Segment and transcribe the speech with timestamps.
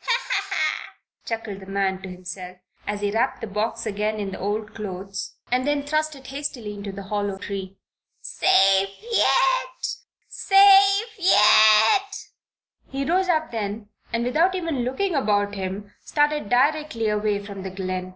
[0.00, 0.94] "Ha, ha, ha!"
[1.26, 2.56] chuckled the man to himself,
[2.86, 6.28] as he wrapped the box up again in the old clothes, and then thrust it
[6.28, 7.76] hastily into the hollow tree.
[8.22, 9.86] "Safe yet!
[10.30, 12.24] safe yet!"
[12.88, 17.68] He rose up then and without even looking about him, started directly away from the
[17.70, 18.14] glen.